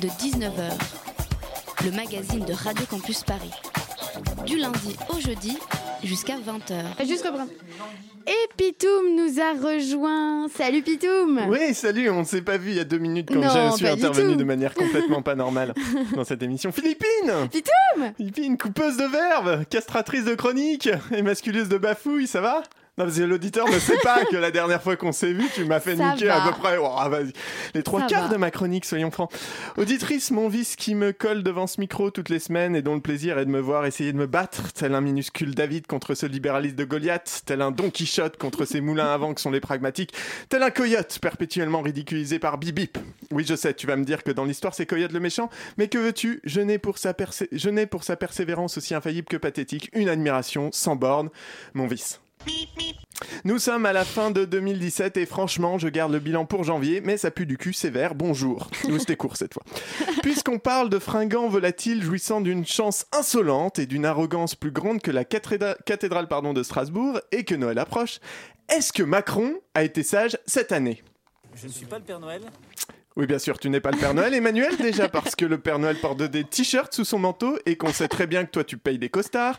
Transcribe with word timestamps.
de 0.00 0.08
19h, 0.08 0.70
le 1.84 1.90
magazine 1.90 2.44
de 2.46 2.54
Radio 2.54 2.86
Campus 2.86 3.22
Paris. 3.22 3.50
Du 4.46 4.56
lundi 4.56 4.96
au 5.10 5.20
jeudi 5.20 5.58
jusqu'à 6.02 6.36
20h. 6.36 7.06
Juste 7.06 7.26
reprendre. 7.26 7.50
Et 8.26 8.48
Pitoum 8.56 9.14
nous 9.14 9.40
a 9.40 9.52
rejoint. 9.52 10.48
Salut 10.48 10.80
Pitoum 10.80 11.42
Oui, 11.48 11.74
salut, 11.74 12.08
on 12.08 12.20
ne 12.20 12.24
s'est 12.24 12.40
pas 12.40 12.56
vu 12.56 12.70
il 12.70 12.76
y 12.76 12.80
a 12.80 12.84
deux 12.84 12.98
minutes 12.98 13.28
quand 13.28 13.40
Non, 13.40 13.72
je 13.72 13.76
suis 13.76 13.88
intervenu 13.88 14.36
de 14.36 14.44
manière 14.44 14.72
complètement 14.72 15.20
pas 15.20 15.34
normale 15.34 15.74
dans 16.16 16.24
cette 16.24 16.42
émission. 16.42 16.72
Philippine 16.72 17.48
Pitoum 17.50 18.12
Philippine, 18.16 18.56
coupeuse 18.56 18.96
de 18.96 19.04
verbes, 19.04 19.64
castratrice 19.68 20.24
de 20.24 20.34
chroniques 20.34 20.88
et 21.12 21.20
masculeuse 21.20 21.68
de 21.68 21.76
bafouilles, 21.76 22.26
ça 22.26 22.40
va? 22.40 22.62
Non, 22.98 23.04
parce 23.06 23.16
que 23.16 23.22
l'auditeur 23.22 23.66
ne 23.68 23.78
sait 23.78 23.96
pas 24.02 24.24
que 24.26 24.36
la 24.36 24.50
dernière 24.50 24.82
fois 24.82 24.96
qu'on 24.96 25.12
s'est 25.12 25.32
vu, 25.32 25.44
tu 25.54 25.64
m'as 25.64 25.80
fait 25.80 25.96
Ça 25.96 26.12
niquer 26.12 26.26
va. 26.26 26.42
à 26.44 26.48
peu 26.52 26.58
près 26.58 26.76
oh, 26.78 27.08
vas-y. 27.08 27.32
les 27.74 27.82
trois 27.82 28.00
Ça 28.02 28.06
quarts 28.06 28.28
va. 28.28 28.34
de 28.34 28.36
ma 28.36 28.50
chronique, 28.50 28.84
soyons 28.84 29.10
francs. 29.10 29.30
Auditrice, 29.78 30.30
mon 30.32 30.48
vice 30.48 30.76
qui 30.76 30.94
me 30.94 31.12
colle 31.12 31.42
devant 31.42 31.66
ce 31.66 31.80
micro 31.80 32.10
toutes 32.10 32.28
les 32.28 32.38
semaines 32.40 32.76
et 32.76 32.82
dont 32.82 32.94
le 32.94 33.00
plaisir 33.00 33.38
est 33.38 33.46
de 33.46 33.50
me 33.50 33.60
voir 33.60 33.86
essayer 33.86 34.12
de 34.12 34.18
me 34.18 34.26
battre, 34.26 34.72
tel 34.74 34.94
un 34.94 35.00
minuscule 35.00 35.54
David 35.54 35.86
contre 35.86 36.14
ce 36.14 36.26
libéraliste 36.26 36.76
de 36.76 36.84
Goliath, 36.84 37.42
tel 37.46 37.62
un 37.62 37.70
Don 37.70 37.90
Quichotte 37.90 38.36
contre 38.36 38.64
ces 38.66 38.80
moulins 38.80 39.12
à 39.12 39.16
vent 39.16 39.32
que 39.32 39.40
sont 39.40 39.50
les 39.50 39.60
pragmatiques, 39.60 40.12
tel 40.48 40.62
un 40.62 40.70
coyote 40.70 41.18
perpétuellement 41.22 41.80
ridiculisé 41.82 42.38
par 42.38 42.58
Bibip. 42.58 42.98
Oui, 43.30 43.44
je 43.48 43.54
sais, 43.54 43.72
tu 43.72 43.86
vas 43.86 43.96
me 43.96 44.04
dire 44.04 44.22
que 44.24 44.30
dans 44.32 44.44
l'histoire 44.44 44.74
c'est 44.74 44.84
Coyote 44.86 45.12
le 45.12 45.20
méchant, 45.20 45.48
mais 45.78 45.88
que 45.88 45.96
veux-tu? 45.98 46.40
Je 46.44 46.60
n'ai 46.60 46.78
pour, 46.78 46.98
sa 46.98 47.12
persé- 47.12 47.48
je 47.52 47.70
n'ai 47.70 47.86
pour 47.86 48.04
sa 48.04 48.16
persévérance 48.16 48.76
aussi 48.76 48.94
infaillible 48.94 49.28
que 49.28 49.36
pathétique 49.36 49.88
une 49.94 50.08
admiration 50.08 50.70
sans 50.72 50.96
borne, 50.96 51.30
mon 51.74 51.86
vice. 51.86 52.20
Nous 53.44 53.58
sommes 53.58 53.86
à 53.86 53.92
la 53.92 54.04
fin 54.04 54.30
de 54.30 54.44
2017 54.44 55.16
et 55.16 55.26
franchement, 55.26 55.78
je 55.78 55.88
garde 55.88 56.12
le 56.12 56.18
bilan 56.18 56.44
pour 56.46 56.64
janvier, 56.64 57.00
mais 57.00 57.16
ça 57.16 57.30
pue 57.30 57.46
du 57.46 57.56
cul 57.58 57.72
sévère. 57.72 58.14
Bonjour. 58.14 58.68
Oui, 58.88 58.98
C'était 58.98 59.16
court 59.16 59.36
cette 59.36 59.54
fois. 59.54 59.62
Puisqu'on 60.22 60.58
parle 60.58 60.88
de 60.90 60.98
fringants 60.98 61.48
volatiles 61.48 62.02
jouissant 62.02 62.40
d'une 62.40 62.66
chance 62.66 63.06
insolente 63.12 63.78
et 63.78 63.86
d'une 63.86 64.04
arrogance 64.06 64.54
plus 64.54 64.72
grande 64.72 65.00
que 65.00 65.10
la 65.10 65.24
cathédra- 65.24 65.76
cathédrale 65.86 66.28
pardon, 66.28 66.52
de 66.52 66.62
Strasbourg 66.62 67.20
et 67.32 67.44
que 67.44 67.54
Noël 67.54 67.78
approche, 67.78 68.20
est-ce 68.68 68.92
que 68.92 69.02
Macron 69.02 69.54
a 69.74 69.84
été 69.84 70.02
sage 70.02 70.38
cette 70.46 70.72
année? 70.72 71.02
Je 71.54 71.66
ne 71.66 71.72
suis 71.72 71.86
pas 71.86 71.98
le 71.98 72.04
Père 72.04 72.20
Noël. 72.20 72.42
Oui, 73.20 73.26
bien 73.26 73.38
sûr, 73.38 73.58
tu 73.58 73.68
n'es 73.68 73.80
pas 73.80 73.90
le 73.90 73.98
Père 73.98 74.14
Noël, 74.14 74.32
Emmanuel, 74.32 74.78
déjà 74.78 75.10
parce 75.10 75.36
que 75.36 75.44
le 75.44 75.58
Père 75.58 75.78
Noël 75.78 75.96
porte 76.00 76.22
des 76.22 76.42
t-shirts 76.42 76.94
sous 76.94 77.04
son 77.04 77.18
manteau 77.18 77.58
et 77.66 77.76
qu'on 77.76 77.92
sait 77.92 78.08
très 78.08 78.26
bien 78.26 78.46
que 78.46 78.50
toi 78.50 78.64
tu 78.64 78.78
payes 78.78 78.98
des 78.98 79.10
costards. 79.10 79.58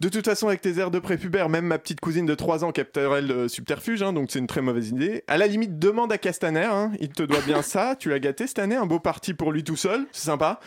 De 0.00 0.08
toute 0.08 0.24
façon, 0.24 0.48
avec 0.48 0.62
tes 0.62 0.78
airs 0.78 0.90
de 0.90 0.98
prépubère, 0.98 1.50
même 1.50 1.66
ma 1.66 1.78
petite 1.78 2.00
cousine 2.00 2.24
de 2.24 2.34
3 2.34 2.64
ans 2.64 2.72
capterait 2.72 3.20
le 3.20 3.46
subterfuge, 3.48 4.02
hein, 4.02 4.14
donc 4.14 4.30
c'est 4.30 4.38
une 4.38 4.46
très 4.46 4.62
mauvaise 4.62 4.88
idée. 4.88 5.22
À 5.26 5.36
la 5.36 5.46
limite, 5.46 5.78
demande 5.78 6.12
à 6.12 6.16
Castaner, 6.16 6.64
hein, 6.64 6.92
il 6.98 7.10
te 7.10 7.22
doit 7.22 7.42
bien 7.42 7.60
ça, 7.60 7.94
tu 7.94 8.08
l'as 8.08 8.20
gâté 8.20 8.46
cette 8.46 8.58
année, 8.58 8.76
un 8.76 8.86
beau 8.86 9.00
parti 9.00 9.34
pour 9.34 9.52
lui 9.52 9.64
tout 9.64 9.76
seul, 9.76 10.06
c'est 10.10 10.24
sympa. 10.24 10.58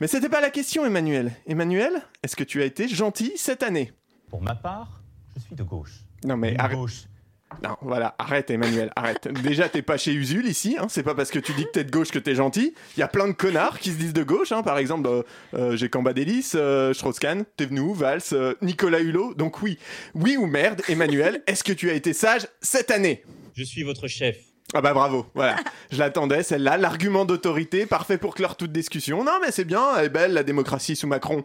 Mais 0.00 0.06
c'était 0.06 0.30
pas 0.30 0.40
la 0.40 0.48
question, 0.48 0.86
Emmanuel. 0.86 1.32
Emmanuel, 1.46 2.00
est-ce 2.22 2.36
que 2.36 2.44
tu 2.44 2.62
as 2.62 2.64
été 2.64 2.88
gentil 2.88 3.32
cette 3.36 3.62
année? 3.62 3.92
Pour 4.30 4.40
ma 4.40 4.54
part, 4.54 5.02
je 5.36 5.42
suis 5.42 5.54
de 5.54 5.62
gauche. 5.62 6.06
Non 6.24 6.38
mais 6.38 6.58
arrête. 6.58 6.78
gauche. 6.78 7.02
Non, 7.62 7.76
voilà, 7.82 8.14
arrête 8.18 8.50
Emmanuel, 8.50 8.90
arrête. 8.96 9.28
Déjà, 9.42 9.68
t'es 9.68 9.82
pas 9.82 9.96
chez 9.96 10.12
Usul 10.12 10.46
ici, 10.46 10.76
hein, 10.78 10.86
c'est 10.88 11.02
pas 11.02 11.14
parce 11.14 11.30
que 11.30 11.38
tu 11.38 11.52
dis 11.52 11.64
que 11.64 11.70
t'es 11.70 11.84
de 11.84 11.90
gauche 11.90 12.10
que 12.10 12.18
t'es 12.18 12.34
gentil. 12.34 12.74
Il 12.96 13.00
y 13.00 13.02
a 13.02 13.08
plein 13.08 13.28
de 13.28 13.32
connards 13.32 13.78
qui 13.78 13.90
se 13.90 13.96
disent 13.96 14.12
de 14.12 14.22
gauche, 14.22 14.52
hein, 14.52 14.62
par 14.62 14.78
exemple, 14.78 15.08
euh, 15.08 15.22
euh, 15.54 15.76
j'ai 15.76 15.88
Cambadélis, 15.88 16.52
euh, 16.54 16.92
Strauss-Kahn, 16.92 17.44
Valls, 17.94 18.20
euh, 18.32 18.54
Nicolas 18.62 19.00
Hulot. 19.00 19.34
Donc 19.34 19.62
oui, 19.62 19.78
oui 20.14 20.36
ou 20.36 20.46
merde, 20.46 20.82
Emmanuel, 20.88 21.42
est-ce 21.46 21.64
que 21.64 21.72
tu 21.72 21.90
as 21.90 21.94
été 21.94 22.12
sage 22.12 22.46
cette 22.60 22.90
année? 22.90 23.22
Je 23.54 23.64
suis 23.64 23.82
votre 23.82 24.08
chef. 24.08 24.51
Ah 24.74 24.80
bah 24.80 24.94
bravo, 24.94 25.26
voilà. 25.34 25.56
Je 25.90 25.98
l'attendais, 25.98 26.42
celle-là, 26.42 26.78
l'argument 26.78 27.24
d'autorité, 27.24 27.84
parfait 27.84 28.16
pour 28.16 28.34
clore 28.34 28.56
toute 28.56 28.72
discussion. 28.72 29.22
Non 29.22 29.38
mais 29.42 29.50
c'est 29.50 29.64
bien, 29.64 29.96
elle 29.98 30.06
est 30.06 30.08
belle 30.08 30.32
la 30.32 30.44
démocratie 30.44 30.96
sous 30.96 31.06
Macron. 31.06 31.44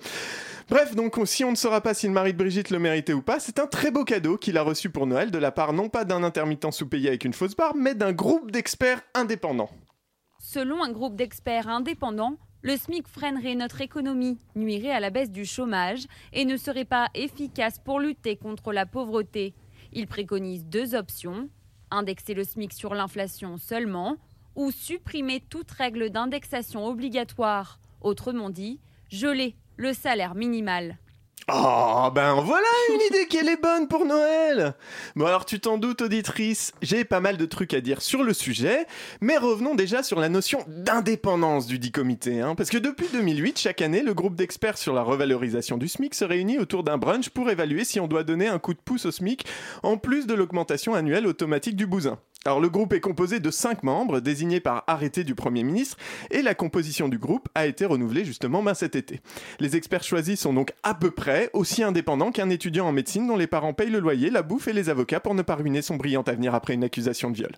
Bref, 0.70 0.96
donc 0.96 1.18
si 1.26 1.44
on 1.44 1.52
ne 1.52 1.56
saura 1.56 1.82
pas 1.82 1.94
si 1.94 2.08
le 2.08 2.14
mari 2.14 2.34
de 2.34 2.38
Brigitte 2.38 2.70
le 2.70 2.80
méritait 2.80 3.14
ou 3.14 3.22
pas, 3.22 3.40
c'est 3.40 3.60
un 3.60 3.68
très 3.68 3.92
beau 3.92 4.04
cadeau 4.04 4.38
qu'il 4.38 4.58
a 4.58 4.62
reçu 4.62 4.90
pour 4.90 5.08
Noël 5.08 5.32
de 5.32 5.38
la 5.38 5.52
part 5.52 5.74
non 5.74 5.90
pas 5.90 6.04
d'un 6.06 6.24
intermittent 6.24 6.72
sous-payé 6.72 7.10
avec 7.10 7.26
une 7.26 7.34
fausse 7.34 7.56
barbe, 7.56 7.78
mais 7.78 7.96
d'un 7.96 8.12
groupe 8.12 8.52
d'experts 8.52 9.02
indépendants. 9.14 9.70
Selon 10.40 10.84
un 10.84 10.92
groupe 10.92 11.16
d'experts 11.16 11.68
indépendants, 11.68 12.38
le 12.62 12.76
SMIC 12.76 13.08
freinerait 13.08 13.56
notre 13.56 13.82
économie, 13.82 14.40
nuirait 14.56 14.92
à 14.92 15.00
la 15.00 15.10
baisse 15.10 15.32
du 15.32 15.46
chômage 15.46 16.06
et 16.34 16.44
ne 16.44 16.58
serait 16.58 16.86
pas 16.86 17.08
efficace 17.14 17.80
pour 17.80 18.00
lutter 18.00 18.36
contre 18.36 18.74
la 18.74 18.86
pauvreté. 18.86 19.54
Il 19.94 20.08
préconise 20.08 20.66
deux 20.66 20.96
options 20.96 21.50
indexer 21.92 22.34
le 22.34 22.44
SMIC 22.44 22.74
sur 22.74 22.94
l'inflation 22.94 23.58
seulement 23.58 24.18
ou 24.56 24.72
supprimer 24.72 25.40
toute 25.40 25.72
règle 25.72 26.10
d'indexation 26.10 26.86
obligatoire. 26.86 27.80
Autrement 28.02 28.50
dit, 28.50 28.80
geler 29.10 29.56
le 29.78 29.94
salaire 29.94 30.36
minimal. 30.36 30.98
Oh, 31.50 32.10
ben 32.14 32.42
voilà 32.42 32.68
une 32.94 33.00
idée 33.08 33.26
qui 33.26 33.38
est 33.38 33.62
bonne 33.62 33.88
pour 33.88 34.04
Noël 34.04 34.74
Bon 35.16 35.26
alors 35.26 35.46
tu 35.46 35.62
t'en 35.62 35.78
doutes 35.78 36.02
auditrice, 36.02 36.74
j'ai 36.82 37.06
pas 37.06 37.22
mal 37.22 37.38
de 37.38 37.46
trucs 37.46 37.74
à 37.74 37.80
dire 37.80 38.02
sur 38.02 38.22
le 38.24 38.34
sujet, 38.34 38.86
mais 39.22 39.38
revenons 39.38 39.74
déjà 39.74 40.04
sur 40.04 40.20
la 40.20 40.28
notion 40.28 40.60
d'indépendance 40.68 41.66
du 41.66 41.80
dit 41.80 41.94
comité, 41.94 42.42
hein, 42.42 42.54
parce 42.56 42.70
que 42.70 42.78
depuis 42.78 43.08
2008, 43.14 43.60
chaque 43.60 43.82
année, 43.82 44.02
le 44.02 44.14
groupe 44.14 44.36
d'experts 44.36 44.78
sur 44.78 44.94
la 44.94 45.04
revalorisation 45.04 45.78
du 45.78 45.88
SMIC 45.88 46.16
se 46.16 46.26
réunit 46.26 46.60
autour 46.60 46.84
d'un 46.84 46.98
brunch 46.98 47.30
pour 47.30 47.50
évaluer 47.50 47.86
si 47.86 48.02
on 48.02 48.08
doit 48.08 48.26
donner 48.26 48.48
un 48.50 48.60
coup 48.60 48.74
de 48.74 48.82
pouce 48.84 49.06
au 49.06 49.12
SMIC, 49.12 49.46
en 49.84 49.96
plus 49.96 50.28
de 50.28 50.34
l'augmentation 50.34 50.96
annuelle 50.96 51.28
automatique 51.28 51.78
du 51.78 51.88
bousin. 51.88 52.20
Alors 52.48 52.62
le 52.62 52.70
groupe 52.70 52.94
est 52.94 53.02
composé 53.02 53.42
de 53.42 53.52
5 53.52 53.84
membres, 53.84 54.22
désignés 54.22 54.62
par 54.62 54.86
arrêté 54.88 55.26
du 55.26 55.36
Premier 55.36 55.64
ministre, 55.64 55.98
et 56.32 56.42
la 56.42 56.56
composition 56.56 57.10
du 57.10 57.18
groupe 57.18 57.50
a 57.56 57.68
été 57.68 57.84
renouvelée 57.84 58.24
justement 58.24 58.64
ben, 58.64 58.74
cet 58.74 58.96
été. 58.96 59.20
Les 59.60 59.76
experts 59.76 60.06
choisis 60.06 60.40
sont 60.40 60.54
donc 60.54 60.72
à 60.82 60.94
peu 60.94 61.12
près 61.12 61.50
aussi 61.52 61.84
indépendants 61.84 62.32
qu'un 62.32 62.50
étudiant 62.50 62.88
en 62.88 62.94
médecine 62.94 63.28
dont 63.28 63.36
les 63.36 63.48
parents 63.48 63.74
payent 63.74 63.90
le 63.90 64.00
loyer, 64.00 64.30
la 64.30 64.44
bouffe 64.44 64.70
et 64.70 64.74
les 64.74 64.88
avocats 64.88 65.20
pour 65.20 65.36
ne 65.36 65.42
pas 65.42 65.56
ruiner 65.56 65.82
son 65.82 65.98
brillant 65.98 66.22
avenir 66.22 66.56
après 66.56 66.74
une 66.74 66.86
accusation 66.86 67.32
de 67.32 67.36
viol. 67.36 67.52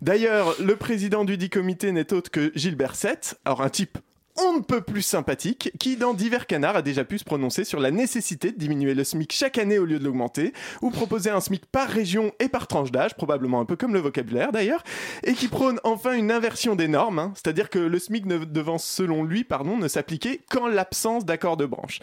D'ailleurs, 0.00 0.54
le 0.58 0.74
président 0.74 1.26
du 1.26 1.36
dit 1.36 1.50
comité 1.50 1.92
n'est 1.92 2.14
autre 2.14 2.30
que 2.30 2.50
Gilbert 2.54 2.94
Sett, 2.94 3.38
alors 3.44 3.60
un 3.60 3.68
type 3.68 3.98
on 4.42 4.54
ne 4.54 4.60
peut 4.60 4.80
plus 4.80 5.02
sympathique, 5.02 5.72
qui 5.78 5.96
dans 5.96 6.14
divers 6.14 6.46
canards 6.46 6.76
a 6.76 6.82
déjà 6.82 7.04
pu 7.04 7.18
se 7.18 7.24
prononcer 7.24 7.64
sur 7.64 7.80
la 7.80 7.90
nécessité 7.90 8.52
de 8.52 8.58
diminuer 8.58 8.94
le 8.94 9.04
SMIC 9.04 9.32
chaque 9.32 9.58
année 9.58 9.78
au 9.78 9.84
lieu 9.84 9.98
de 9.98 10.04
l'augmenter, 10.04 10.52
ou 10.82 10.90
proposer 10.90 11.30
un 11.30 11.40
SMIC 11.40 11.66
par 11.66 11.88
région 11.88 12.32
et 12.40 12.48
par 12.48 12.66
tranche 12.66 12.90
d'âge, 12.90 13.14
probablement 13.14 13.60
un 13.60 13.64
peu 13.64 13.76
comme 13.76 13.92
le 13.92 14.00
vocabulaire 14.00 14.52
d'ailleurs, 14.52 14.82
et 15.24 15.34
qui 15.34 15.48
prône 15.48 15.80
enfin 15.84 16.12
une 16.12 16.30
inversion 16.30 16.74
des 16.74 16.88
normes, 16.88 17.18
hein, 17.18 17.32
c'est-à-dire 17.34 17.70
que 17.70 17.78
le 17.78 17.98
SMIC 17.98 18.26
ne 18.26 18.38
devant 18.38 18.78
selon 18.78 19.24
lui 19.24 19.44
pardon, 19.44 19.76
ne 19.76 19.88
s'appliquer 19.88 20.40
qu'en 20.50 20.66
l'absence 20.66 21.24
d'accord 21.24 21.56
de 21.56 21.66
branche. 21.66 22.00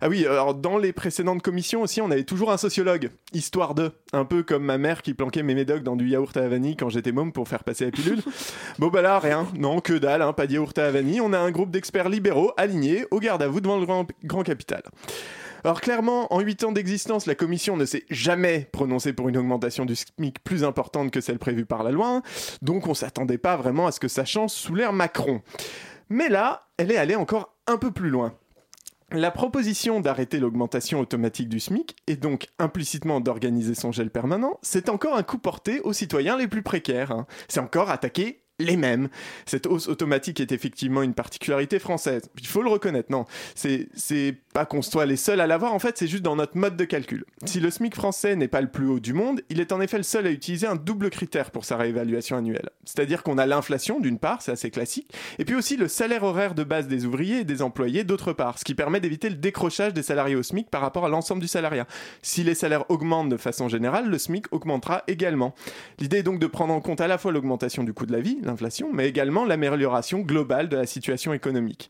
Ah 0.00 0.08
oui, 0.08 0.26
alors 0.26 0.54
dans 0.54 0.78
les 0.78 0.92
précédentes 0.92 1.42
commissions 1.42 1.82
aussi, 1.82 2.00
on 2.00 2.10
avait 2.10 2.24
toujours 2.24 2.52
un 2.52 2.56
sociologue, 2.56 3.10
histoire 3.32 3.74
de, 3.74 3.92
un 4.12 4.24
peu 4.24 4.42
comme 4.42 4.64
ma 4.64 4.78
mère 4.78 5.02
qui 5.02 5.14
planquait 5.14 5.42
mes 5.42 5.54
médocs 5.54 5.82
dans 5.82 5.96
du 5.96 6.08
yaourt 6.08 6.36
à 6.36 6.40
la 6.40 6.48
vanille 6.48 6.76
quand 6.76 6.88
j'étais 6.88 7.12
môme 7.12 7.32
pour 7.32 7.48
faire 7.48 7.64
passer 7.64 7.84
la 7.84 7.90
pilule. 7.90 8.22
bon 8.78 8.88
bah 8.88 9.02
là, 9.02 9.18
rien, 9.18 9.46
non, 9.56 9.80
que 9.80 9.92
dalle, 9.92 10.22
hein, 10.22 10.32
pas 10.32 10.46
de 10.46 10.54
yaourt 10.54 10.76
à 10.78 10.82
la 10.82 10.90
vanille, 10.90 11.20
on 11.20 11.32
a 11.32 11.38
un 11.38 11.50
groupe 11.50 11.69
d'experts 11.70 12.08
libéraux 12.08 12.52
alignés 12.56 13.06
au 13.10 13.18
garde 13.18 13.42
à 13.42 13.48
vous 13.48 13.60
devant 13.60 13.78
le 13.78 13.86
grand, 14.24 14.42
capital. 14.42 14.82
Alors 15.64 15.80
clairement, 15.80 16.32
en 16.32 16.40
8 16.40 16.64
ans 16.64 16.72
d'existence, 16.72 17.26
la 17.26 17.34
commission 17.34 17.76
ne 17.76 17.84
s'est 17.84 18.04
jamais 18.10 18.68
prononcée 18.72 19.12
pour 19.12 19.28
une 19.28 19.36
augmentation 19.36 19.84
du 19.84 19.94
SMIC 19.94 20.42
plus 20.42 20.64
importante 20.64 21.10
que 21.10 21.20
celle 21.20 21.38
prévue 21.38 21.66
par 21.66 21.82
la 21.82 21.90
loi, 21.90 22.22
donc 22.62 22.86
on 22.86 22.94
s'attendait 22.94 23.38
pas 23.38 23.56
vraiment 23.56 23.86
à 23.86 23.92
ce 23.92 24.00
que 24.00 24.08
ça 24.08 24.24
change 24.24 24.50
sous 24.50 24.74
l'ère 24.74 24.92
Macron. 24.92 25.42
Mais 26.08 26.28
là, 26.28 26.68
elle 26.78 26.90
est 26.90 26.96
allée 26.96 27.16
encore 27.16 27.54
un 27.66 27.76
peu 27.76 27.90
plus 27.90 28.10
loin. 28.10 28.34
La 29.12 29.32
proposition 29.32 30.00
d'arrêter 30.00 30.38
l'augmentation 30.38 31.00
automatique 31.00 31.48
du 31.48 31.58
SMIC 31.58 31.96
et 32.06 32.14
donc 32.14 32.46
implicitement 32.60 33.20
d'organiser 33.20 33.74
son 33.74 33.90
gel 33.90 34.08
permanent, 34.08 34.60
c'est 34.62 34.88
encore 34.88 35.16
un 35.16 35.24
coup 35.24 35.38
porté 35.38 35.80
aux 35.80 35.92
citoyens 35.92 36.38
les 36.38 36.46
plus 36.46 36.62
précaires. 36.62 37.10
hein. 37.10 37.26
C'est 37.48 37.58
encore 37.58 37.90
attaquer 37.90 38.39
les 38.60 38.76
mêmes. 38.76 39.08
Cette 39.46 39.66
hausse 39.66 39.88
automatique 39.88 40.40
est 40.40 40.52
effectivement 40.52 41.02
une 41.02 41.14
particularité 41.14 41.78
française. 41.78 42.22
Il 42.38 42.46
faut 42.46 42.62
le 42.62 42.70
reconnaître, 42.70 43.10
non. 43.10 43.24
C'est, 43.54 43.88
pas 44.52 44.64
qu'on 44.64 44.82
soit 44.82 45.06
les 45.06 45.16
seuls 45.16 45.40
à 45.40 45.46
l'avoir, 45.46 45.74
en 45.74 45.78
fait, 45.78 45.96
c'est 45.96 46.08
juste 46.08 46.24
dans 46.24 46.34
notre 46.34 46.56
mode 46.56 46.76
de 46.76 46.84
calcul. 46.84 47.24
Si 47.44 47.60
le 47.60 47.70
SMIC 47.70 47.94
français 47.94 48.34
n'est 48.34 48.48
pas 48.48 48.60
le 48.60 48.68
plus 48.68 48.86
haut 48.88 48.98
du 48.98 49.12
monde, 49.12 49.42
il 49.48 49.60
est 49.60 49.70
en 49.70 49.80
effet 49.80 49.96
le 49.96 50.02
seul 50.02 50.26
à 50.26 50.30
utiliser 50.30 50.66
un 50.66 50.74
double 50.74 51.10
critère 51.10 51.52
pour 51.52 51.64
sa 51.64 51.76
réévaluation 51.76 52.36
annuelle. 52.36 52.70
C'est-à-dire 52.84 53.22
qu'on 53.22 53.38
a 53.38 53.46
l'inflation 53.46 54.00
d'une 54.00 54.18
part, 54.18 54.42
c'est 54.42 54.50
assez 54.50 54.70
classique, 54.70 55.12
et 55.38 55.44
puis 55.44 55.54
aussi 55.54 55.76
le 55.76 55.86
salaire 55.86 56.24
horaire 56.24 56.54
de 56.54 56.64
base 56.64 56.88
des 56.88 57.06
ouvriers 57.06 57.40
et 57.40 57.44
des 57.44 57.62
employés 57.62 58.02
d'autre 58.02 58.32
part, 58.32 58.58
ce 58.58 58.64
qui 58.64 58.74
permet 58.74 59.00
d'éviter 59.00 59.30
le 59.30 59.36
décrochage 59.36 59.94
des 59.94 60.02
salariés 60.02 60.36
au 60.36 60.42
SMIC 60.42 60.68
par 60.68 60.80
rapport 60.80 61.04
à 61.06 61.08
l'ensemble 61.08 61.40
du 61.40 61.48
salariat. 61.48 61.86
Si 62.22 62.42
les 62.42 62.54
salaires 62.54 62.90
augmentent 62.90 63.28
de 63.28 63.36
façon 63.36 63.68
générale, 63.68 64.08
le 64.08 64.18
SMIC 64.18 64.52
augmentera 64.52 65.04
également. 65.06 65.54
L'idée 65.98 66.18
est 66.18 66.22
donc 66.22 66.40
de 66.40 66.46
prendre 66.46 66.74
en 66.74 66.80
compte 66.80 67.00
à 67.00 67.06
la 67.06 67.18
fois 67.18 67.32
l'augmentation 67.32 67.84
du 67.84 67.92
coût 67.92 68.06
de 68.06 68.12
la 68.12 68.20
vie, 68.20 68.38
mais 68.92 69.08
également 69.08 69.44
l'amélioration 69.44 70.20
globale 70.20 70.68
de 70.68 70.76
la 70.76 70.86
situation 70.86 71.32
économique. 71.32 71.88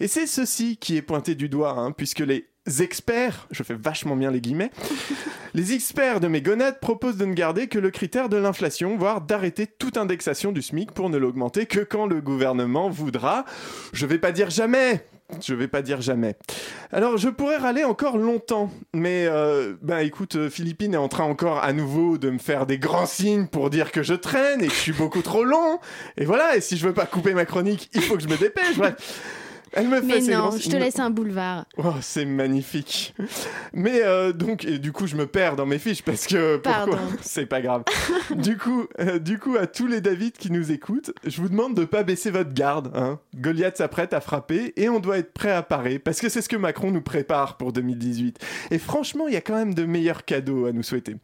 Et 0.00 0.08
c'est 0.08 0.26
ceci 0.26 0.76
qui 0.76 0.96
est 0.96 1.02
pointé 1.02 1.34
du 1.34 1.48
doigt, 1.48 1.78
hein, 1.78 1.92
puisque 1.92 2.20
les 2.20 2.46
experts, 2.80 3.46
je 3.50 3.62
fais 3.62 3.74
vachement 3.74 4.16
bien 4.16 4.30
les 4.30 4.40
guillemets, 4.40 4.70
les 5.54 5.72
experts 5.72 6.20
de 6.20 6.28
mes 6.28 6.42
gonades 6.42 6.80
proposent 6.80 7.16
de 7.16 7.26
ne 7.26 7.34
garder 7.34 7.68
que 7.68 7.78
le 7.78 7.90
critère 7.90 8.28
de 8.28 8.36
l'inflation, 8.36 8.96
voire 8.96 9.20
d'arrêter 9.20 9.66
toute 9.66 9.96
indexation 9.96 10.52
du 10.52 10.62
SMIC 10.62 10.92
pour 10.92 11.10
ne 11.10 11.18
l'augmenter 11.18 11.66
que 11.66 11.80
quand 11.80 12.06
le 12.06 12.20
gouvernement 12.20 12.88
voudra. 12.88 13.44
Je 13.92 14.06
vais 14.06 14.18
pas 14.18 14.32
dire 14.32 14.50
jamais, 14.50 15.06
je 15.40 15.54
vais 15.54 15.68
pas 15.68 15.82
dire 15.82 16.00
jamais. 16.00 16.36
Alors, 16.92 17.16
je 17.16 17.28
pourrais 17.28 17.56
râler 17.56 17.84
encore 17.84 18.18
longtemps, 18.18 18.70
mais 18.94 19.26
euh, 19.26 19.74
bah 19.82 20.02
écoute, 20.02 20.36
euh, 20.36 20.50
Philippine 20.50 20.94
est 20.94 20.98
en 20.98 21.08
train 21.08 21.24
encore 21.24 21.62
à 21.62 21.72
nouveau 21.72 22.18
de 22.18 22.30
me 22.30 22.38
faire 22.38 22.66
des 22.66 22.78
grands 22.78 23.06
signes 23.06 23.46
pour 23.46 23.70
dire 23.70 23.92
que 23.92 24.02
je 24.02 24.14
traîne 24.14 24.62
et 24.62 24.68
que 24.68 24.74
je 24.74 24.78
suis 24.78 24.92
beaucoup 24.92 25.22
trop 25.22 25.44
long. 25.44 25.78
Et 26.16 26.24
voilà, 26.24 26.56
et 26.56 26.60
si 26.60 26.76
je 26.76 26.86
veux 26.86 26.94
pas 26.94 27.06
couper 27.06 27.34
ma 27.34 27.44
chronique, 27.44 27.90
il 27.94 28.02
faut 28.02 28.16
que 28.16 28.22
je 28.22 28.28
me 28.28 28.36
dépêche. 28.36 28.76
Bref. 28.76 29.40
Elle 29.72 29.88
me 29.88 30.00
fait 30.00 30.20
Mais 30.20 30.34
non, 30.34 30.48
grands 30.48 30.58
je 30.58 30.68
te 30.68 30.76
laisse 30.76 30.98
un 30.98 31.10
boulevard. 31.10 31.64
Oh, 31.78 31.94
c'est 32.00 32.24
magnifique. 32.24 33.14
Mais 33.72 34.02
euh, 34.02 34.32
donc, 34.32 34.64
et 34.64 34.78
du 34.78 34.92
coup, 34.92 35.06
je 35.06 35.16
me 35.16 35.26
perds 35.26 35.56
dans 35.56 35.66
mes 35.66 35.78
fiches 35.78 36.02
parce 36.02 36.26
que 36.26 36.56
pourquoi 36.56 36.84
Pardon. 36.86 36.98
C'est 37.22 37.46
pas 37.46 37.60
grave. 37.60 37.84
du 38.30 38.58
coup, 38.58 38.86
euh, 39.00 39.18
du 39.18 39.38
coup, 39.38 39.56
à 39.56 39.66
tous 39.66 39.86
les 39.86 40.00
David 40.00 40.32
qui 40.32 40.50
nous 40.50 40.72
écoutent, 40.72 41.12
je 41.24 41.40
vous 41.40 41.48
demande 41.48 41.74
de 41.74 41.84
pas 41.84 42.02
baisser 42.02 42.30
votre 42.30 42.52
garde. 42.52 42.92
Hein. 42.94 43.18
Goliath 43.34 43.78
s'apprête 43.78 44.12
à 44.12 44.20
frapper 44.20 44.72
et 44.76 44.88
on 44.88 45.00
doit 45.00 45.18
être 45.18 45.32
prêt 45.32 45.52
à 45.52 45.62
parer 45.62 45.98
parce 45.98 46.20
que 46.20 46.28
c'est 46.28 46.42
ce 46.42 46.48
que 46.48 46.56
Macron 46.56 46.90
nous 46.90 47.02
prépare 47.02 47.56
pour 47.56 47.72
2018. 47.72 48.38
Et 48.70 48.78
franchement, 48.78 49.26
il 49.26 49.34
y 49.34 49.38
a 49.38 49.40
quand 49.40 49.56
même 49.56 49.74
de 49.74 49.84
meilleurs 49.84 50.24
cadeaux 50.24 50.66
à 50.66 50.72
nous 50.72 50.82
souhaiter. 50.82 51.16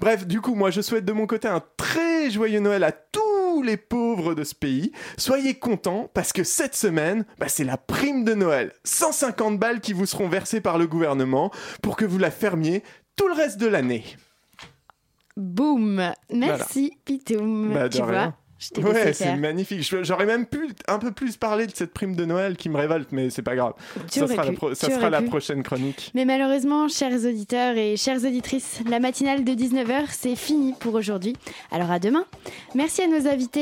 Bref, 0.00 0.26
du 0.26 0.40
coup, 0.40 0.54
moi, 0.54 0.70
je 0.70 0.80
souhaite 0.80 1.04
de 1.04 1.12
mon 1.12 1.26
côté 1.26 1.48
un 1.48 1.62
très 1.76 2.30
joyeux 2.30 2.60
Noël 2.60 2.84
à 2.84 2.92
tous 2.92 3.31
les 3.60 3.76
pauvres 3.76 4.34
de 4.34 4.44
ce 4.44 4.54
pays. 4.54 4.92
Soyez 5.18 5.54
contents 5.54 6.08
parce 6.14 6.32
que 6.32 6.44
cette 6.44 6.74
semaine, 6.74 7.26
bah, 7.38 7.48
c'est 7.48 7.64
la 7.64 7.76
prime 7.76 8.24
de 8.24 8.32
Noël. 8.32 8.72
150 8.84 9.58
balles 9.58 9.80
qui 9.80 9.92
vous 9.92 10.06
seront 10.06 10.28
versées 10.28 10.62
par 10.62 10.78
le 10.78 10.86
gouvernement 10.86 11.50
pour 11.82 11.96
que 11.96 12.06
vous 12.06 12.18
la 12.18 12.30
fermiez 12.30 12.82
tout 13.16 13.28
le 13.28 13.34
reste 13.34 13.58
de 13.58 13.66
l'année. 13.66 14.04
Boum 15.36 16.12
Merci, 16.32 16.92
Pitoum. 17.04 17.74
Bah, 17.74 17.88
tu 17.88 18.02
vois, 18.02 18.34
Ouais, 18.82 19.12
c'est 19.12 19.36
magnifique. 19.36 19.82
J'aurais 20.02 20.26
même 20.26 20.46
pu 20.46 20.68
un 20.88 20.98
peu 20.98 21.12
plus 21.12 21.36
parler 21.36 21.66
de 21.66 21.72
cette 21.74 21.92
prime 21.92 22.14
de 22.14 22.24
Noël 22.24 22.56
qui 22.56 22.68
me 22.68 22.76
révolte, 22.76 23.08
mais 23.12 23.30
c'est 23.30 23.42
pas 23.42 23.56
grave. 23.56 23.74
Tu 24.10 24.20
ça 24.20 24.26
sera, 24.26 24.44
la, 24.44 24.52
pu, 24.52 24.58
ça 24.74 24.90
sera 24.90 25.10
la 25.10 25.22
prochaine 25.22 25.62
chronique. 25.62 26.10
Mais 26.14 26.24
malheureusement, 26.24 26.88
chers 26.88 27.24
auditeurs 27.24 27.76
et 27.76 27.96
chères 27.96 28.24
auditrices, 28.24 28.80
la 28.88 29.00
matinale 29.00 29.44
de 29.44 29.52
19h, 29.52 30.06
c'est 30.10 30.36
fini 30.36 30.74
pour 30.78 30.94
aujourd'hui. 30.94 31.34
Alors 31.70 31.90
à 31.90 31.98
demain. 31.98 32.24
Merci 32.74 33.02
à 33.02 33.06
nos 33.06 33.26
invités 33.28 33.52